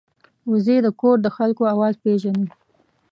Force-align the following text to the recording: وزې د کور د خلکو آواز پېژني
وزې 0.49 0.77
د 0.85 0.87
کور 1.01 1.17
د 1.21 1.27
خلکو 1.37 1.63
آواز 1.73 1.93
پېژني 2.03 2.47